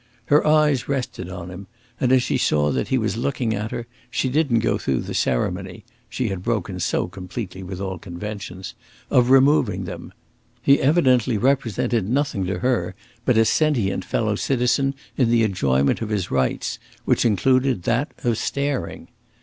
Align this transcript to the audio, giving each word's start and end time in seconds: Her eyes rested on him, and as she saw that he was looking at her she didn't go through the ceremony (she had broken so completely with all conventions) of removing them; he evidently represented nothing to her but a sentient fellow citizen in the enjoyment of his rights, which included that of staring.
Her 0.33 0.43
eyes 0.47 0.89
rested 0.89 1.29
on 1.29 1.51
him, 1.51 1.67
and 1.99 2.11
as 2.11 2.23
she 2.23 2.39
saw 2.39 2.71
that 2.71 2.87
he 2.87 2.97
was 2.97 3.17
looking 3.17 3.53
at 3.53 3.69
her 3.69 3.85
she 4.09 4.29
didn't 4.29 4.61
go 4.61 4.79
through 4.79 5.01
the 5.01 5.13
ceremony 5.13 5.85
(she 6.09 6.29
had 6.29 6.41
broken 6.41 6.79
so 6.79 7.07
completely 7.07 7.61
with 7.61 7.79
all 7.79 7.99
conventions) 7.99 8.73
of 9.11 9.29
removing 9.29 9.83
them; 9.83 10.11
he 10.59 10.81
evidently 10.81 11.37
represented 11.37 12.09
nothing 12.09 12.47
to 12.47 12.61
her 12.61 12.95
but 13.25 13.37
a 13.37 13.45
sentient 13.45 14.03
fellow 14.03 14.33
citizen 14.33 14.95
in 15.17 15.29
the 15.29 15.43
enjoyment 15.43 16.01
of 16.01 16.09
his 16.09 16.31
rights, 16.31 16.79
which 17.05 17.23
included 17.23 17.83
that 17.83 18.11
of 18.23 18.39
staring. 18.39 19.07